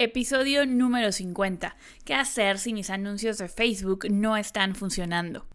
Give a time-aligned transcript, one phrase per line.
[0.00, 1.76] Episodio número 50.
[2.04, 5.48] ¿Qué hacer si mis anuncios de Facebook no están funcionando?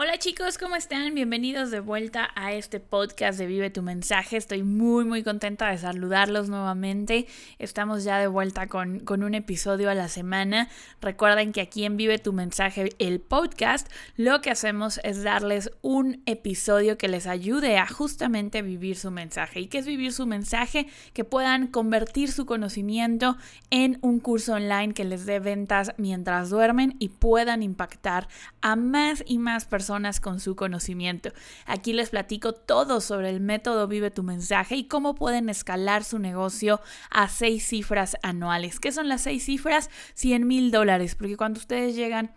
[0.00, 1.12] Hola chicos, ¿cómo están?
[1.12, 4.36] Bienvenidos de vuelta a este podcast de Vive tu mensaje.
[4.36, 7.26] Estoy muy muy contenta de saludarlos nuevamente.
[7.58, 10.68] Estamos ya de vuelta con, con, un episodio a la semana.
[11.00, 16.22] Recuerden que aquí en Vive tu mensaje, el podcast, lo que hacemos es darles un
[16.26, 19.58] episodio que les ayude a justamente vivir su mensaje.
[19.58, 20.86] ¿Y qué es vivir su mensaje?
[21.12, 23.36] Que puedan convertir su conocimiento
[23.70, 28.28] en un curso online que les dé ventas mientras duermen y puedan impactar
[28.60, 29.87] a más y más personas
[30.20, 31.32] con su conocimiento.
[31.64, 36.18] Aquí les platico todo sobre el método Vive tu mensaje y cómo pueden escalar su
[36.18, 38.80] negocio a seis cifras anuales.
[38.80, 39.88] ¿Qué son las seis cifras?
[40.14, 42.32] 100 mil dólares, porque cuando ustedes llegan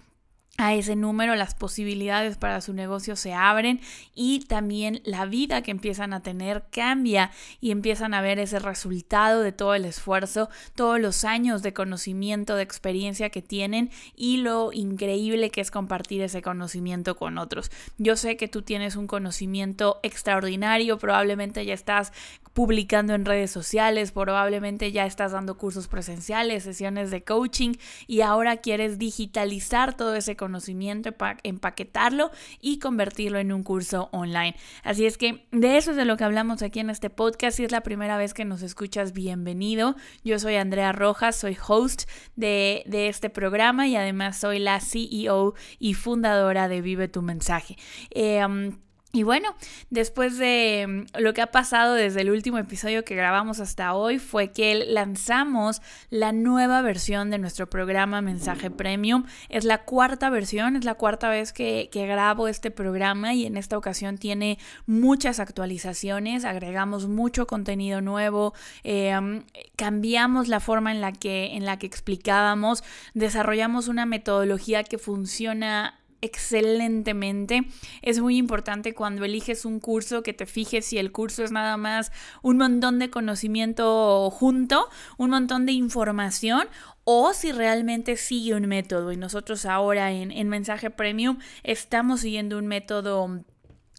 [0.58, 3.80] a ese número, las posibilidades para su negocio se abren
[4.14, 9.42] y también la vida que empiezan a tener cambia y empiezan a ver ese resultado
[9.42, 14.72] de todo el esfuerzo, todos los años de conocimiento, de experiencia que tienen y lo
[14.72, 17.72] increíble que es compartir ese conocimiento con otros.
[17.98, 22.12] Yo sé que tú tienes un conocimiento extraordinario, probablemente ya estás
[22.54, 27.74] publicando en redes sociales, probablemente ya estás dando cursos presenciales, sesiones de coaching
[28.08, 34.56] y ahora quieres digitalizar todo ese conocimiento, empaquetarlo y convertirlo en un curso online.
[34.84, 37.58] Así es que de eso es de lo que hablamos aquí en este podcast.
[37.58, 39.96] Si es la primera vez que nos escuchas, bienvenido.
[40.24, 45.94] Yo soy Andrea Rojas, soy host de, este programa y además soy la CEO y
[45.94, 47.78] fundadora de Vive tu mensaje.
[48.16, 48.80] Um,
[49.14, 49.56] y bueno,
[49.90, 54.20] después de mm, lo que ha pasado desde el último episodio que grabamos hasta hoy
[54.20, 59.26] fue que lanzamos la nueva versión de nuestro programa Mensaje Premium.
[59.50, 63.78] Es la cuarta versión, es la cuarta vez que, grabo este programa y en esta
[63.78, 68.54] ocasión tiene muchas actualizaciones, agregamos mucho contenido nuevo,
[68.84, 69.38] mm,
[69.76, 76.01] cambiamos la forma en la, que, en la que explicábamos, desarrollamos una metodología que funciona
[76.22, 77.64] excelentemente.
[78.02, 81.78] Es muy importante cuando eliges un curso que te fijes si el curso es nada
[81.78, 84.88] más un montón de conocimiento junto,
[85.18, 86.68] un montón de información
[87.04, 89.12] o si realmente sigue un método.
[89.12, 93.44] Y nosotros ahora en, en Mensaje Premium estamos siguiendo un método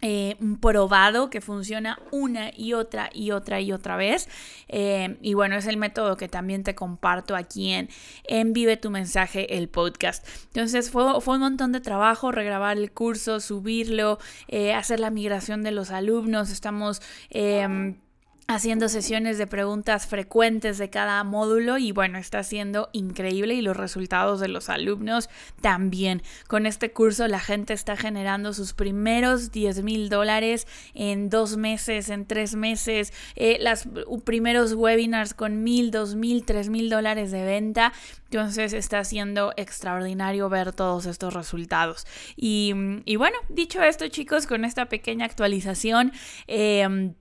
[0.03, 4.29] eh, probado que funciona una y otra y otra y otra vez.
[4.69, 7.89] Eh, y bueno, es el método que también te comparto aquí en,
[8.25, 10.27] en Vive tu mensaje, el podcast.
[10.47, 14.19] Entonces fue, fue un montón de trabajo regrabar el curso, subirlo,
[14.49, 16.51] eh, hacer la migración de los alumnos.
[16.51, 17.97] Estamos em,
[18.49, 23.77] haciendo sesiones de preguntas frecuentes de cada módulo y bueno, está siendo increíble y los
[23.77, 25.31] resultados de los alumnos
[25.61, 26.23] también.
[26.49, 32.11] Con este curso la gente está generando sus primeros 10 mil dólares en dos meses,
[32.11, 33.89] en tres meses, eh, los
[34.25, 37.93] primeros webinars con mil, dos mil, tres mil dólares de venta.
[38.25, 42.07] Entonces está siendo extraordinario ver todos estos resultados.
[42.35, 42.73] Y,
[43.05, 46.13] y bueno, dicho esto chicos, con esta pequeña actualización,
[46.49, 47.13] eh,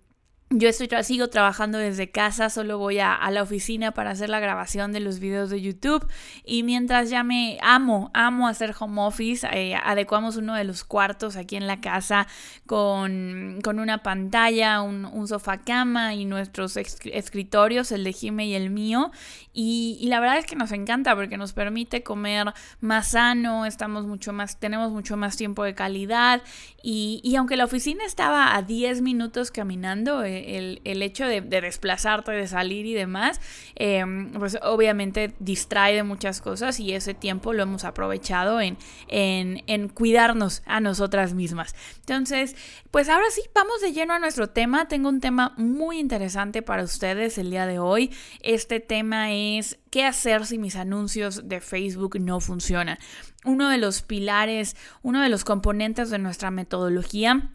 [0.54, 4.92] yo estoy, sigo trabajando desde casa, solo voy a, la oficina para hacer la grabación
[4.92, 6.06] de los videos de YouTube.
[6.44, 11.38] Y mientras ya me amo, amo hacer home office, eh, adecuamos uno de los cuartos
[11.38, 12.28] aquí en la casa
[12.66, 19.12] con, una pantalla, un, sofá cama y nuestros escritorios, el de Jime y el mío.
[19.54, 24.34] Y, la verdad es que nos encanta porque nos permite comer más sano, estamos mucho
[24.34, 26.42] más, tenemos mucho más tiempo de calidad.
[26.84, 32.48] Y, aunque la oficina estaba a 10 minutos caminando, eh, el, hecho de, desplazarte, de
[32.48, 33.40] salir y demás,
[33.76, 39.90] em, pues obviamente distrae de muchas cosas y ese tiempo lo hemos aprovechado en, en,
[39.90, 41.76] cuidarnos a nosotras mismas.
[42.00, 42.56] Entonces,
[42.92, 44.88] pues ahora sí, vamos de lleno a nuestro tema.
[44.88, 48.12] Tengo un tema muy interesante para ustedes el día de hoy.
[48.42, 52.98] Este tema es qué hacer si mis anuncios de Facebook no funcionan.
[53.44, 57.52] Uno de los pilares, uno de los componentes de nuestra metodología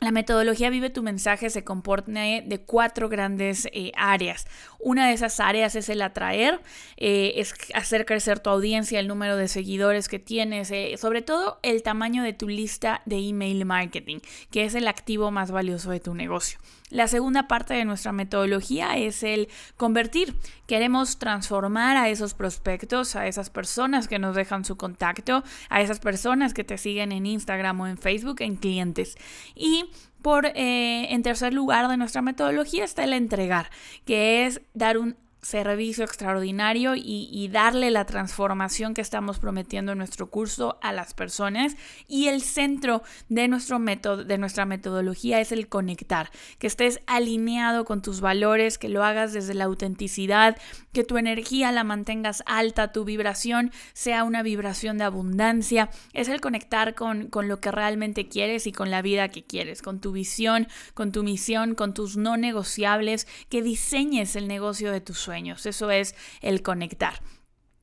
[0.00, 4.46] la metodología Vive tu mensaje se compone de cuatro grandes eh, áreas.
[4.78, 6.60] Una de esas áreas es el atraer,
[6.96, 11.58] eh, es hacer crecer tu audiencia, el número de seguidores que tienes, eh, sobre todo
[11.62, 14.20] el tamaño de tu lista de email marketing,
[14.50, 16.58] que es el activo más valioso de tu negocio.
[16.90, 20.34] La segunda parte de nuestra metodología es el convertir.
[20.66, 26.00] Queremos transformar a esos prospectos, a esas personas que nos dejan su contacto, a esas
[26.00, 29.16] personas que te siguen en Instagram o en Facebook en clientes.
[29.54, 29.84] Y
[30.20, 33.70] por, eh, en tercer lugar de nuestra metodología está el entregar,
[34.04, 40.30] que es dar un servicio extraordinario y, darle la transformación que estamos prometiendo en nuestro
[40.30, 41.74] curso a las personas.
[42.06, 47.84] Y el centro de, nuestro método, de nuestra metodología es el conectar, que estés alineado
[47.84, 50.56] con tus valores, que lo hagas desde la autenticidad,
[50.92, 55.90] que tu energía la mantengas alta, tu vibración sea una vibración de abundancia.
[56.12, 59.82] Es el conectar con, con lo que realmente quieres y con la vida que quieres,
[59.82, 65.00] con tu visión, con tu misión, con tus no negociables, que diseñes el negocio de
[65.00, 67.14] tus sueños eso es el conectar.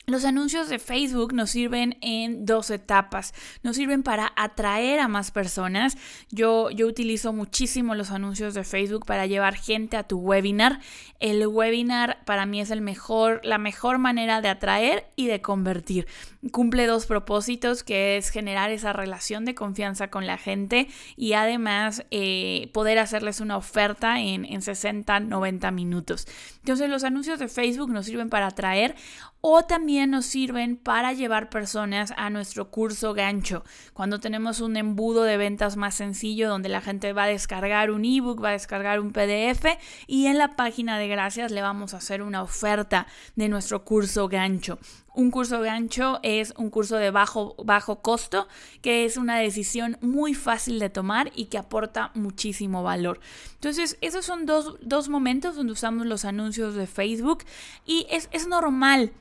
[0.09, 3.33] Los anuncios de Facebook nos sirven en dos etapas.
[3.61, 5.97] Nos sirven para atraer a más personas.
[6.31, 10.79] Yo, yo utilizo muchísimo los anuncios de Facebook para llevar gente a tu webinar.
[11.19, 16.07] El webinar para mí es el mejor, la mejor manera de atraer y de convertir.
[16.53, 20.87] Cumple dos propósitos, que es generar esa relación de confianza con la gente
[21.17, 26.27] y además eh, poder hacerles una oferta en, en 60, 90 minutos.
[26.59, 28.95] Entonces los anuncios de Facebook nos sirven para atraer
[29.41, 33.63] o también nos sirven para llevar personas a nuestro curso gancho,
[33.93, 38.05] cuando tenemos un embudo de ventas más sencillo donde la gente va a descargar un
[38.05, 39.65] ebook, va a descargar un PDF
[40.05, 44.27] y en la página de gracias le vamos a hacer una oferta de nuestro curso
[44.27, 44.77] gancho.
[45.17, 48.47] Un curso gancho es un curso de bajo, bajo costo,
[48.83, 53.19] que es una decisión muy fácil de tomar y que aporta muchísimo valor.
[53.55, 57.45] Entonces, esos son dos, momentos donde usamos los anuncios de Facebook
[57.83, 59.11] y es, es normal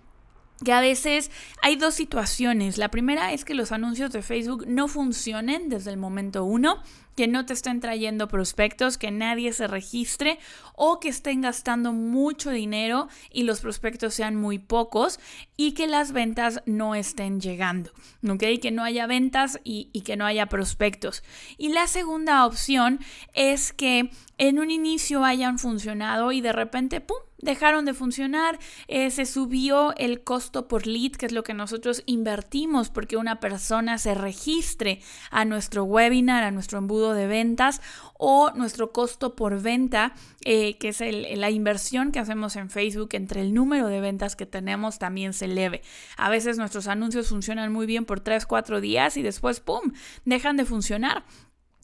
[0.64, 1.30] que a veces
[1.62, 2.78] hay dos situaciones.
[2.78, 6.82] La primera es que los anuncios de Facebook no funcionen desde el momento uno
[7.16, 10.38] que no te estén trayendo prospectos, que nadie se registre
[10.74, 15.18] o que estén gastando mucho dinero y los prospectos sean muy pocos
[15.56, 17.90] y que las ventas no estén llegando,
[18.28, 18.44] ¿ok?
[18.60, 21.24] Que no haya ventas y, que no haya prospectos.
[21.56, 23.00] Y la segunda opción
[23.32, 28.58] es que en un inicio hayan funcionado y de repente, ¡pum!, dejaron de funcionar,
[28.88, 33.40] eh, se subió el costo por lead, que es lo que nosotros invertimos porque una
[33.40, 37.80] persona se registre a nuestro webinar, a nuestro embudo de ventas
[38.14, 40.14] o nuestro costo por venta,
[40.44, 41.02] eh, que es
[41.36, 45.46] la inversión que hacemos en Facebook entre el número de ventas que tenemos también se
[45.46, 45.82] eleve.
[46.16, 49.92] A veces nuestros anuncios funcionan muy bien por 3, 4 días y después, ¡pum!,
[50.24, 51.24] dejan de funcionar.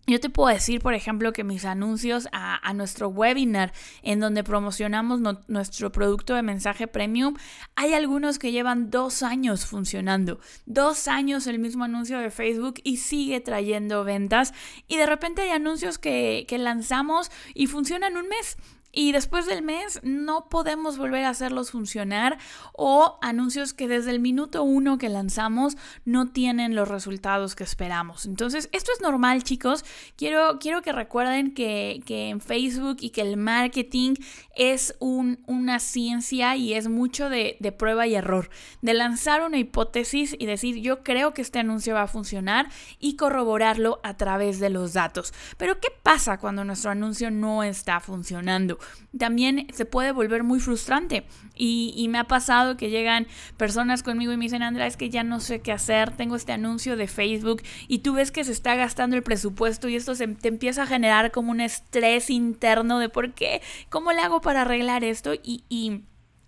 [0.04, 3.72] Yo te puedo decir, por ejemplo, que mis anuncios a, nuestro webinar
[4.02, 7.36] en donde promocionamos nuestro producto de mensaje premium,
[7.76, 10.40] hay algunos que llevan dos años funcionando.
[10.66, 14.52] Dos años el mismo anuncio de Facebook y sigue trayendo ventas.
[14.88, 18.56] Y de repente hay anuncios que, que lanzamos y funcionan un mes
[18.92, 22.38] y después del mes no podemos volver a hacerlos funcionar
[22.74, 28.26] o anuncios que desde el minuto uno que lanzamos no tienen los resultados que esperamos.
[28.26, 29.84] Entonces, esto es normal, chicos.
[30.16, 34.14] Quiero, quiero que recuerden que, en Facebook y que el marketing
[34.54, 38.50] es una ciencia y es mucho de, de prueba y error.
[38.82, 42.68] De lanzar una hipótesis y decir, yo creo que este anuncio va a funcionar
[42.98, 45.32] y corroborarlo a través de los datos.
[45.56, 48.78] Pero, ¿qué pasa cuando nuestro anuncio no está funcionando?
[49.16, 51.24] También se puede volver muy frustrante.
[51.54, 53.26] Y, me ha pasado que llegan
[53.56, 56.52] personas conmigo y me dicen, Andrea, es que ya no sé qué hacer, tengo este
[56.52, 60.26] anuncio de Facebook y tú ves que se está gastando el presupuesto y esto se,
[60.28, 64.62] te empieza a generar como un estrés interno de por qué, cómo le hago para
[64.62, 66.02] arreglar esto y y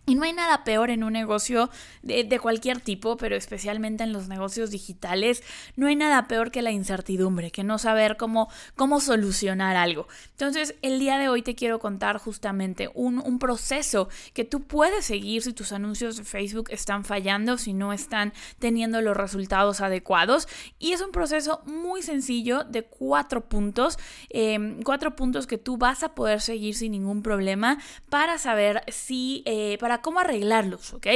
[0.07, 1.71] no hay nada peor en un negocio
[2.03, 5.43] de, cualquier tipo, pero especialmente en los negocios digitales,
[5.77, 10.07] no hay nada peor que la incertidumbre, que no saber cómo, cómo solucionar algo.
[10.33, 15.43] Entonces, el día de hoy te quiero contar justamente un, proceso que tú puedes seguir
[15.43, 20.49] si tus anuncios de Facebook están fallando, si no están teniendo los resultados adecuados.
[20.79, 23.99] Y es un proceso muy sencillo de cuatro puntos,
[24.31, 29.43] em, cuatro puntos que tú vas a poder seguir sin ningún problema para saber si,
[29.47, 31.07] eh, cómo arreglarlos, ¿ok?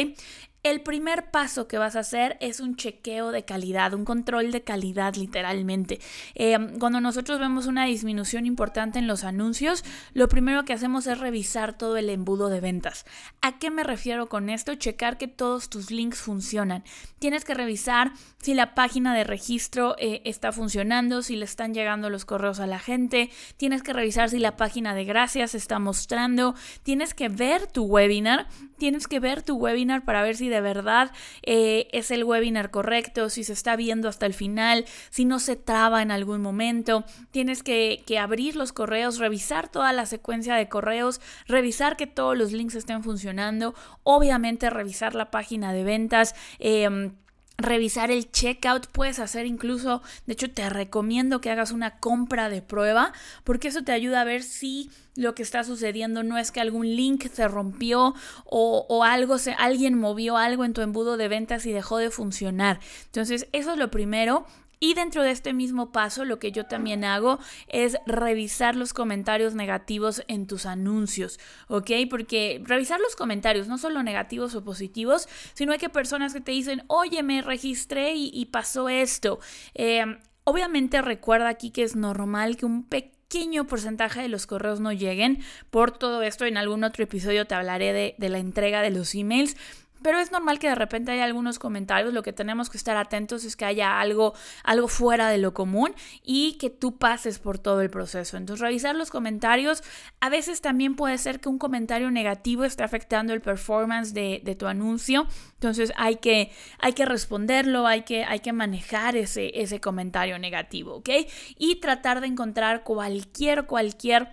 [0.64, 4.62] El primer paso que vas a hacer es un chequeo de calidad, un control de
[4.62, 6.00] calidad literalmente.
[6.34, 9.84] Em, cuando nosotros vemos una disminución importante en los anuncios,
[10.14, 13.06] lo primero que hacemos es revisar todo el embudo de ventas.
[13.40, 14.74] ¿A qué me refiero con esto?
[14.74, 16.82] Checar que todos tus links funcionan.
[17.20, 18.12] Tienes que revisar
[18.42, 22.66] si la página de registro eh, está funcionando, si le están llegando los correos a
[22.66, 23.30] la gente.
[23.56, 26.56] Tienes que revisar si la página de gracias está mostrando.
[26.82, 28.48] Tienes que ver tu webinar.
[28.76, 31.12] Tienes que ver tu webinar para ver si de verdad
[31.42, 35.56] eh, es el webinar correcto, si se está viendo hasta el final, si no se
[35.56, 37.04] traba en algún momento.
[37.30, 42.52] Tienes que, abrir los correos, revisar toda la secuencia de correos, revisar que todos los
[42.52, 46.34] links estén funcionando, obviamente revisar la página de ventas.
[46.58, 47.12] Em,
[47.58, 52.62] revisar el checkout, puedes hacer incluso, de hecho te recomiendo que hagas una compra de
[52.62, 53.12] prueba,
[53.42, 56.86] porque eso te ayuda a ver si lo que está sucediendo no es que algún
[56.86, 61.66] link se rompió o, o algo se, alguien movió algo en tu embudo de ventas
[61.66, 62.78] y dejó de funcionar.
[63.06, 64.46] Entonces, eso es lo primero.
[64.80, 69.54] Y dentro de este mismo paso, lo que yo también hago es revisar los comentarios
[69.54, 71.90] negativos en tus anuncios, ¿ok?
[72.08, 76.52] Porque revisar los comentarios, no solo negativos o positivos, sino hay que personas que te
[76.52, 79.40] dicen, oye, me registré y, pasó esto.
[79.74, 84.92] Em, obviamente recuerda aquí que es normal que un pequeño porcentaje de los correos no
[84.92, 85.40] lleguen.
[85.70, 89.14] Por todo esto, en algún otro episodio te hablaré de, de la entrega de los
[89.14, 89.56] emails.
[90.02, 93.44] Pero es normal que de repente haya algunos comentarios, lo que tenemos que estar atentos
[93.44, 97.80] es que haya algo, algo fuera de lo común y que tú pases por todo
[97.80, 98.36] el proceso.
[98.36, 99.82] Entonces, revisar los comentarios,
[100.20, 104.66] a veces también puede ser que un comentario negativo esté afectando el performance de, tu
[104.66, 110.38] anuncio, entonces hay que, hay que responderlo, hay que, hay que manejar ese, ese comentario
[110.38, 111.10] negativo, ¿ok?
[111.58, 114.28] Y tratar de encontrar cualquier, cualquier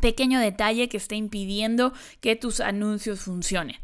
[0.00, 3.76] pequeño detalle que esté impidiendo que tus anuncios funcionen.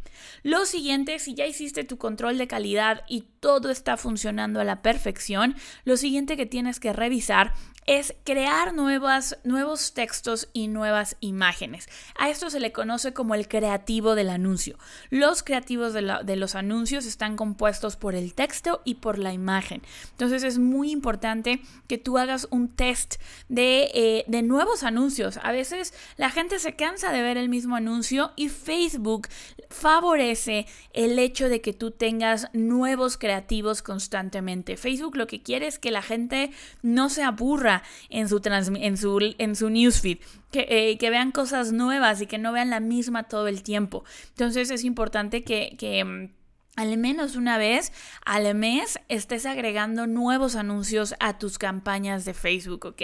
[0.42, 4.82] Lo siguiente, si ya hiciste tu control de calidad y todo está funcionando a la
[4.82, 7.54] perfección, lo siguiente que tienes que revisar
[7.90, 11.88] es crear nuevos textos y nuevas imágenes.
[12.16, 14.78] A esto se le conoce como el creativo del anuncio.
[15.10, 19.82] Los creativos de, los anuncios están compuestos por el texto y por la imagen.
[20.12, 23.16] Entonces es muy importante que tú hagas un test
[23.48, 25.40] de, eh, de nuevos anuncios.
[25.42, 29.26] A veces la gente se cansa de ver el mismo anuncio y Facebook
[29.68, 34.76] favorece el hecho de que tú tengas nuevos creativos constantemente.
[34.76, 39.34] Facebook lo que quiere es que la gente no se aburra en su, en su,
[39.38, 40.18] en su newsfeed,
[40.50, 44.04] que, eh, que, vean cosas nuevas y que no vean la misma todo el tiempo.
[44.30, 46.28] Entonces es importante que, que mm,
[46.76, 47.92] al menos una vez
[48.24, 53.02] al mes estés agregando nuevos anuncios a tus campañas de Facebook, ¿ok?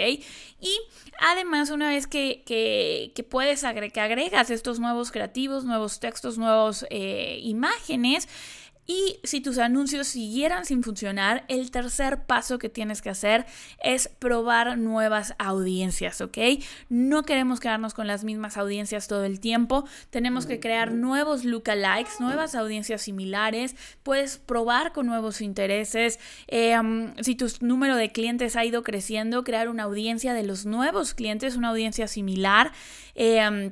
[0.59, 0.79] Y
[1.19, 6.87] además una vez que, que, puedes agregar, que agregas estos nuevos creativos, nuevos textos, nuevas
[6.89, 8.27] eh, imágenes,
[8.87, 13.45] y si tus anuncios siguieran sin funcionar, el tercer paso que tienes que hacer
[13.83, 16.37] es probar nuevas audiencias, ¿ok?
[16.87, 19.85] No queremos quedarnos con las mismas audiencias todo el tiempo.
[20.09, 23.75] Tenemos que crear nuevos lookalikes, nuevas audiencias similares.
[24.03, 26.17] Puedes probar con nuevos intereses.
[26.49, 31.13] Um, si tu número de clientes ha ido creciendo, crear una audiencia de los nuevos
[31.13, 32.71] clientes, una audiencia similar.
[33.15, 33.71] Um,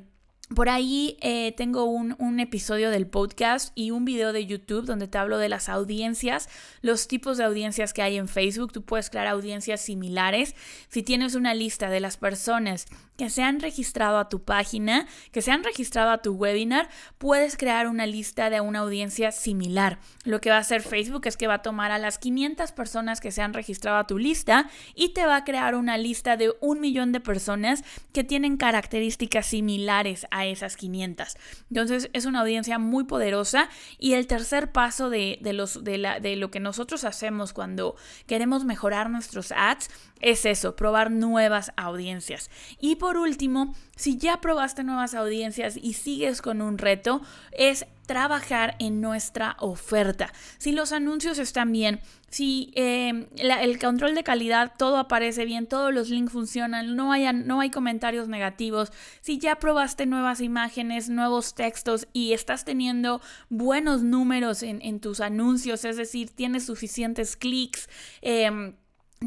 [0.54, 5.08] por ahí eh, tengo un, un, episodio del podcast y un video de YouTube donde
[5.08, 6.50] te hablo de las audiencias,
[6.82, 8.72] los tipos de audiencias que hay en Facebook.
[8.72, 10.54] Tú puedes crear audiencias similares.
[10.88, 12.86] Si tienes una lista de las personas
[13.18, 17.58] que se han registrado a tu página, que se han registrado a tu webinar, puedes
[17.58, 20.00] crear una lista de una audiencia similar.
[20.26, 23.22] Lo que va a hacer Facebook es que va a tomar a las 500 personas
[23.22, 26.54] que se han registrado a tu lista y te va a crear una lista de
[26.60, 31.38] un millón de personas que tienen características similares a esas 500.
[31.70, 36.36] Entonces es una audiencia muy poderosa y el tercer paso de, los, de, la, de
[36.36, 37.96] lo que nosotros hacemos cuando
[38.28, 39.90] queremos mejorar nuestros ads
[40.20, 42.50] es eso, probar nuevas audiencias.
[42.80, 48.76] Y por último, si ya probaste nuevas audiencias y sigues con un reto, es trabajar
[48.80, 50.32] en nuestra oferta.
[50.58, 55.94] Si los anuncios están bien, si em, el control de calidad, todo aparece bien, todos
[55.94, 62.08] los links funcionan, no, no hay comentarios negativos, si ya probaste nuevas imágenes, nuevos textos
[62.14, 67.90] y estás teniendo buenos números en, en tus anuncios, es decir, tienes suficientes clics,
[68.22, 68.74] eh,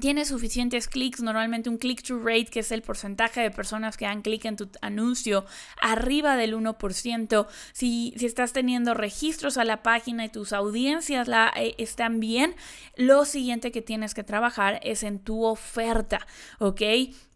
[0.01, 4.23] tiene suficientes clics, normalmente un click-through rate, que es el porcentaje de personas que dan
[4.23, 5.45] clic en tu anuncio,
[5.81, 7.47] arriba del 1%.
[7.73, 12.55] Si, si estás teniendo registros a la página y tus audiencias la, eh, están bien,
[12.97, 16.27] lo siguiente que tienes que trabajar es en tu oferta,
[16.59, 16.83] ¿ok?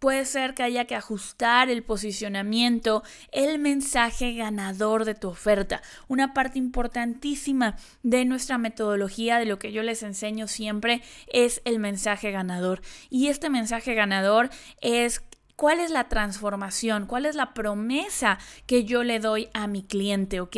[0.02, 5.80] Puede ser que haya que ajustar el posicionamiento, el mensaje ganador de tu oferta.
[6.08, 11.78] Una parte importantísima de nuestra metodología, de lo que yo les enseño siempre, es el
[11.78, 12.82] mensaje ganador.
[13.10, 15.22] Y este mensaje ganador es
[15.54, 20.40] cuál es la transformación, cuál es la promesa que yo le doy a mi cliente,
[20.40, 20.56] ¿ok?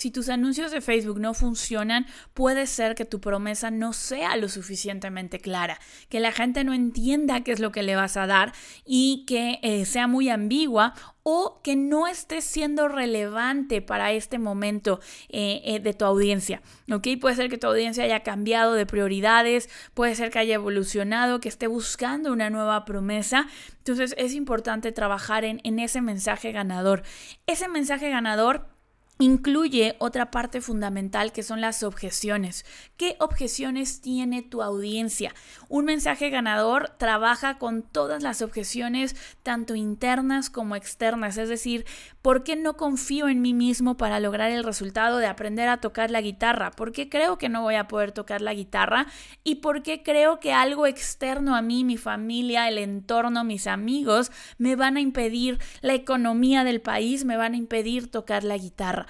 [0.00, 4.48] Si tus anuncios de Facebook no funcionan, puede ser que tu promesa no sea lo
[4.48, 5.78] suficientemente clara,
[6.08, 8.54] que la gente no entienda qué es lo que le vas a dar
[8.86, 15.00] y que eh, sea muy ambigua o que no esté siendo relevante para este momento
[15.28, 16.62] eh, eh, de tu audiencia.
[16.90, 17.06] ¿ok?
[17.20, 21.50] Puede ser que tu audiencia haya cambiado de prioridades, puede ser que haya evolucionado, que
[21.50, 23.48] esté buscando una nueva promesa.
[23.76, 27.02] Entonces es importante trabajar en, en ese mensaje ganador.
[27.46, 28.79] Ese mensaje ganador
[29.20, 32.64] incluye otra parte fundamental que son las objeciones.
[32.96, 35.34] ¿Qué objeciones tiene tu audiencia?
[35.68, 41.36] Un mensaje ganador trabaja con todas las objeciones, tanto internas como externas.
[41.36, 41.84] Es decir,
[42.22, 46.10] ¿por qué no confío en mí mismo para lograr el resultado de aprender a tocar
[46.10, 46.70] la guitarra?
[46.70, 49.06] ¿Por qué creo que no voy a poder tocar la guitarra?
[49.44, 54.32] ¿Y por qué creo que algo externo a mí, mi familia, el entorno, mis amigos,
[54.56, 59.09] me van a impedir la economía del país, me van a impedir tocar la guitarra?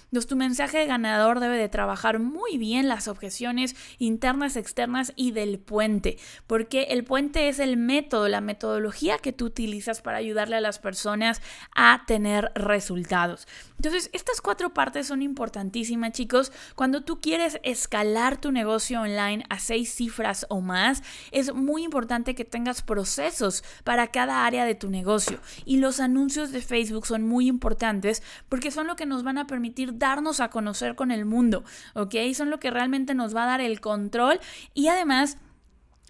[0.11, 5.57] Entonces tu mensaje ganador debe de trabajar muy bien las objeciones internas, externas y del
[5.57, 10.61] puente, porque el puente es el método, la metodología que tú utilizas para ayudarle a
[10.61, 11.41] las personas
[11.73, 13.47] a tener resultados.
[13.77, 16.51] Entonces, estas cuatro partes son importantísimas, chicos.
[16.75, 22.35] Cuando tú quieres escalar tu negocio online a seis cifras o más, es muy importante
[22.35, 25.39] que tengas procesos para cada área de tu negocio.
[25.63, 29.47] Y los anuncios de Facebook son muy importantes porque son lo que nos van a
[29.47, 32.15] permitir darnos a conocer con el mundo, ¿ok?
[32.33, 34.41] Son lo que realmente nos va a dar el control
[34.73, 35.37] y además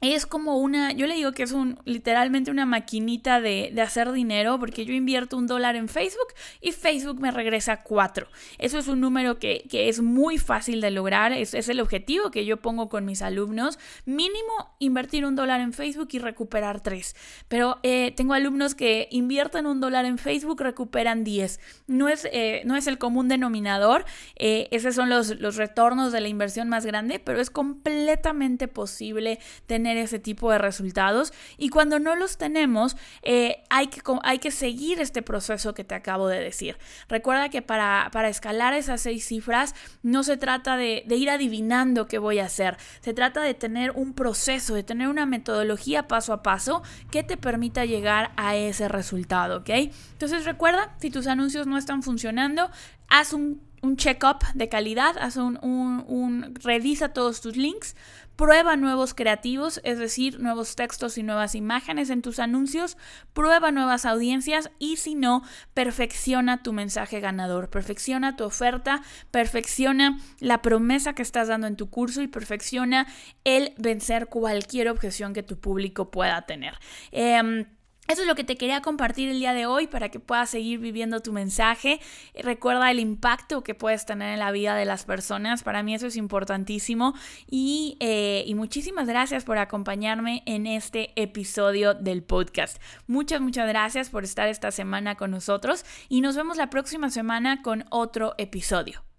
[0.01, 4.59] es como una, yo le digo que es un literalmente una maquinita de, hacer dinero,
[4.59, 8.27] porque yo invierto un dólar en Facebook y Facebook me regresa cuatro.
[8.57, 12.45] Eso es un número que, es muy fácil de lograr, es, es, el objetivo que
[12.45, 13.77] yo pongo con mis alumnos.
[14.05, 17.15] Mínimo invertir un dólar en Facebook y recuperar tres.
[17.47, 21.59] Pero eh, tengo alumnos que invierten un dólar en Facebook, recuperan diez.
[21.85, 24.05] No es, eh, no es el común denominador,
[24.35, 29.39] eh, esos son los, los retornos de la inversión más grande, pero es completamente posible
[29.67, 34.51] tener ese tipo de resultados y cuando no los tenemos eh, hay, que, hay que
[34.51, 36.77] seguir este proceso que te acabo de decir.
[37.07, 42.07] Recuerda que para, para escalar esas seis cifras no se trata de, de ir adivinando
[42.07, 46.33] qué voy a hacer, se trata de tener un proceso, de tener una metodología paso
[46.33, 49.69] a paso que te permita llegar a ese resultado, ¿ok?
[50.13, 52.69] Entonces recuerda, si tus anuncios no están funcionando,
[53.07, 57.95] haz un un check-up de calidad, haz un, un, revisa todos tus links,
[58.35, 62.97] prueba nuevos creativos, es decir, nuevos textos y nuevas imágenes en tus anuncios,
[63.33, 70.61] prueba nuevas audiencias y si no, perfecciona tu mensaje ganador, perfecciona tu oferta, perfecciona la
[70.61, 73.07] promesa que estás dando en tu curso y perfecciona
[73.43, 76.75] el vencer cualquier objeción que tu público pueda tener.
[77.11, 77.65] Em,
[78.11, 80.79] eso es lo que te quería compartir el día de hoy para que puedas seguir
[80.79, 81.99] viviendo tu mensaje.
[82.35, 85.63] Recuerda el impacto que puedes tener en la vida de las personas.
[85.63, 87.13] Para mí eso es importantísimo.
[87.49, 92.81] Y, eh, y muchísimas gracias por acompañarme en este episodio del podcast.
[93.07, 97.61] Muchas, muchas gracias por estar esta semana con nosotros y nos vemos la próxima semana
[97.61, 99.10] con otro episodio.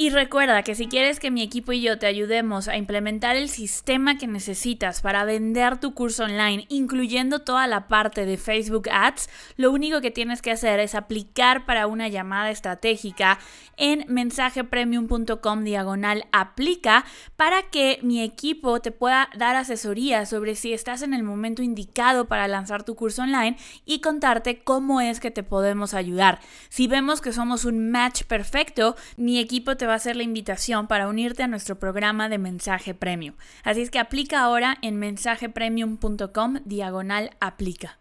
[0.00, 3.48] Y recuerda que si quieres que mi equipo y yo te ayudemos a implementar el
[3.48, 9.28] sistema que necesitas para vender tu curso online, incluyendo toda la parte de Facebook Ads,
[9.56, 13.40] lo único que tienes que hacer es aplicar para una llamada estratégica
[13.76, 21.02] en mensajepremium.com diagonal aplica para que mi equipo te pueda dar asesoría sobre si estás
[21.02, 25.42] en el momento indicado para lanzar tu curso online y contarte cómo es que te
[25.42, 26.38] podemos ayudar.
[26.68, 30.86] Si vemos que somos un match perfecto, mi equipo te va a hacer la invitación
[30.86, 33.34] para unirte a nuestro programa de mensaje premium.
[33.64, 37.98] Así es que aplica ahora en mensajepremium.com diagonal aplica.